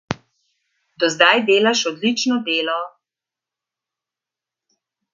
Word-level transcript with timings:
Do 1.03 1.09
zdaj 1.17 1.41
delaš 1.51 1.83
odlično 1.93 2.39
delo. 2.49 2.81